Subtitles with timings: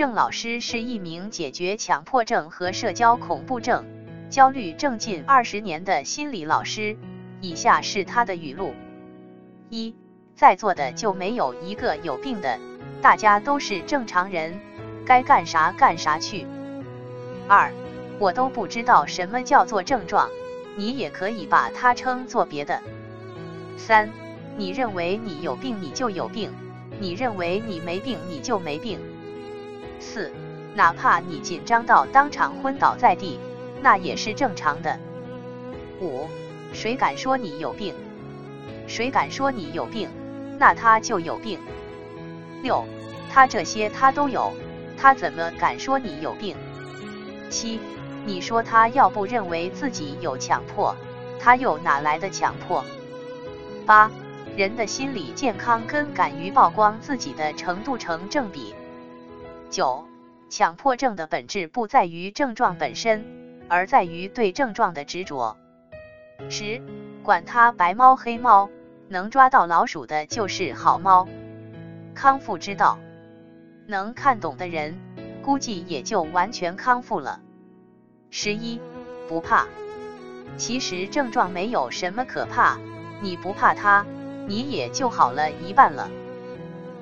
[0.00, 3.84] 郑老师是一名解决强迫症和社交恐怖症、
[4.30, 6.96] 焦虑症近二十年的心理老师。
[7.42, 8.72] 以下是他的语录：
[9.68, 9.94] 一，
[10.34, 12.58] 在座的就没有一个有病的，
[13.02, 14.58] 大家都是正常人，
[15.04, 16.46] 该干啥干啥去。
[17.46, 17.70] 二，
[18.18, 20.30] 我都不知道什么叫做症状，
[20.76, 22.80] 你也可以把它称作别的。
[23.76, 24.08] 三，
[24.56, 26.50] 你认为你有病，你就有病。
[26.98, 28.98] 你认为你没病，你就没病。
[30.00, 30.32] 四，
[30.74, 33.38] 哪怕你紧张到当场昏倒在地，
[33.82, 34.98] 那也是正常的。
[36.00, 36.26] 五，
[36.72, 37.94] 谁敢说你有病？
[38.86, 40.08] 谁敢说你有病，
[40.58, 41.60] 那他就有病。
[42.62, 42.84] 六，
[43.30, 44.52] 他这些他都有，
[44.96, 46.56] 他怎么敢说你有病？
[47.50, 47.78] 七，
[48.24, 50.96] 你说他要不认为自己有强迫，
[51.38, 52.84] 他又哪来的强迫？
[53.86, 54.10] 八。
[54.56, 58.74] 人的心理健康跟敢于曝光自己的程度成正比。
[59.70, 60.04] 九，
[60.48, 63.24] 强迫症的本质不在于症状本身，
[63.68, 65.56] 而在于对症状的执着。
[66.48, 66.82] 十，
[67.22, 68.68] 管它白猫黑猫，
[69.08, 71.28] 能抓到老鼠的就是好猫。
[72.16, 72.98] 康复之道，
[73.86, 74.98] 能看懂的人，
[75.42, 77.40] 估计也就完全康复了。
[78.30, 78.80] 十一，
[79.28, 79.68] 不怕。
[80.56, 82.76] 其实症状没有什么可怕，
[83.22, 84.04] 你不怕它。
[84.48, 86.10] 你也就好了一半了。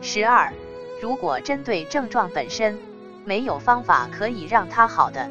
[0.00, 0.52] 十二，
[1.00, 2.78] 如果针对症状本身
[3.24, 5.28] 没有方法可以让它好的。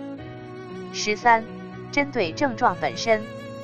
[0.93, 1.43] 十三，
[1.91, 3.21] 针对症状本身，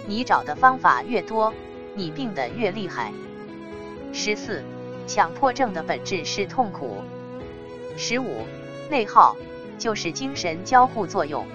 [0.08, 1.54] 你找的方法越多，
[1.94, 3.12] 你病得越厉害。
[4.12, 4.64] 十四，
[5.06, 7.04] 强迫症的本质是痛苦。
[7.96, 8.46] 十五，
[8.90, 9.38] 内耗
[9.78, 11.46] 就是精神交互作用。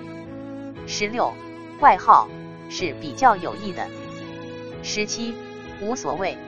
[0.86, 1.32] 十六，
[1.80, 2.28] 外耗
[2.70, 3.86] 是比较有益的。
[4.82, 5.34] 十七，
[5.80, 6.38] 无所谓。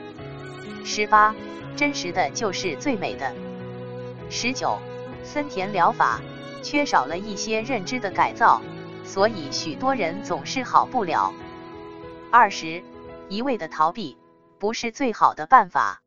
[0.84, 1.34] 十八，
[1.74, 3.30] 真实的就是最美的。
[4.30, 4.78] 十九，
[5.24, 6.20] 森田疗法
[6.62, 8.60] 缺少了一些认知的改造，
[9.04, 11.32] 所以许多人总是好不了。
[12.30, 12.82] 二十，
[13.28, 14.18] 一味的逃避
[14.58, 16.02] 不是最好的办法。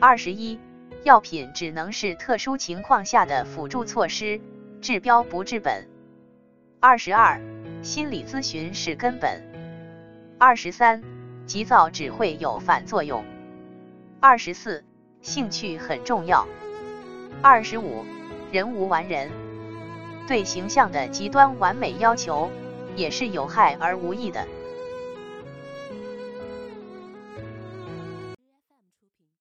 [0.00, 0.58] 二十一，
[1.04, 4.40] 药品只能是特殊情况下的辅助措施，
[4.80, 5.88] 治标不治本。
[6.80, 7.40] 二十二，
[7.82, 9.44] 心理咨询是根本。
[10.38, 11.02] 二十三，
[11.46, 13.24] 急躁只会有反作用。
[14.20, 14.84] 二十四，
[15.22, 16.48] 兴趣很重要。
[17.40, 18.04] 二十五，
[18.50, 19.30] 人无完人，
[20.26, 22.50] 对形象的极端完美要求
[22.96, 24.44] 也是有害而无益的。